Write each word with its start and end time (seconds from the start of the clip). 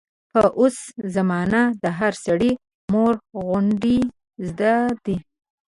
په 0.31 0.41
اوس 0.59 0.77
زمانه 1.15 1.61
د 1.83 1.85
هر 1.99 2.13
سړي 2.25 2.51
مورغودۍ 2.91 3.99
زده 4.47 4.75
دي. 5.05 5.17